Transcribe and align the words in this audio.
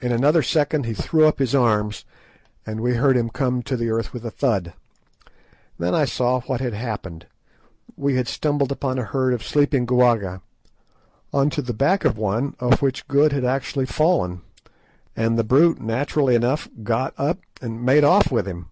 In 0.00 0.12
another 0.12 0.44
second 0.44 0.86
he 0.86 0.94
threw 0.94 1.26
up 1.26 1.40
his 1.40 1.56
arms, 1.56 2.04
and 2.64 2.78
we 2.80 2.94
heard 2.94 3.16
him 3.16 3.28
come 3.28 3.64
to 3.64 3.76
the 3.76 3.90
earth 3.90 4.12
with 4.12 4.24
a 4.24 4.30
thud. 4.30 4.74
Then 5.76 5.92
I 5.92 6.04
saw 6.04 6.40
what 6.42 6.60
had 6.60 6.72
happened; 6.72 7.26
we 7.96 8.14
had 8.14 8.28
stumbled 8.28 8.70
upon 8.70 8.96
a 8.96 9.02
herd 9.02 9.34
of 9.34 9.42
sleeping 9.42 9.88
quagga, 9.88 10.40
on 11.32 11.50
to 11.50 11.62
the 11.62 11.74
back 11.74 12.04
of 12.04 12.16
one 12.16 12.54
of 12.60 12.80
which 12.80 13.08
Good 13.08 13.32
actually 13.44 13.86
had 13.86 13.94
fallen, 13.96 14.42
and 15.16 15.36
the 15.36 15.42
brute 15.42 15.80
naturally 15.80 16.36
enough 16.36 16.68
got 16.84 17.12
up 17.18 17.40
and 17.60 17.82
made 17.82 18.04
off 18.04 18.30
with 18.30 18.46
him. 18.46 18.68